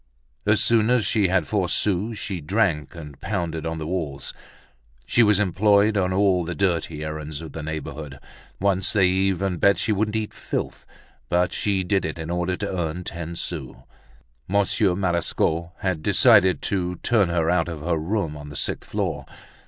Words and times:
As 0.47 0.59
soon 0.61 0.89
as 0.89 1.05
she 1.05 1.27
had 1.27 1.45
four 1.45 1.69
sous 1.69 2.17
she 2.17 2.41
drank 2.41 2.95
and 2.95 3.21
pounded 3.21 3.67
on 3.67 3.77
the 3.77 3.85
walls. 3.85 4.33
She 5.05 5.21
was 5.21 5.37
employed 5.37 5.95
on 5.95 6.11
all 6.11 6.43
the 6.43 6.55
dirty 6.55 7.03
errands 7.05 7.39
of 7.39 7.51
the 7.51 7.61
neighborhood. 7.61 8.17
Once 8.59 8.93
they 8.93 9.05
even 9.05 9.57
bet 9.57 9.75
her 9.75 9.79
she 9.79 9.91
wouldn't 9.91 10.15
eat 10.15 10.33
filth, 10.33 10.87
but 11.29 11.53
she 11.53 11.83
did 11.83 12.03
it 12.03 12.17
in 12.17 12.31
order 12.31 12.57
to 12.57 12.75
earn 12.75 13.03
ten 13.03 13.35
sous. 13.35 13.75
Monsieur 14.47 14.95
Marescot 14.95 15.69
had 15.81 16.01
decided 16.01 16.63
to 16.63 16.95
turn 17.03 17.29
her 17.29 17.51
out 17.51 17.67
of 17.69 17.81
her 17.81 17.97
room 17.99 18.35
on 18.35 18.49
the 18.49 18.55
sixth 18.55 18.89
floor. 18.89 19.27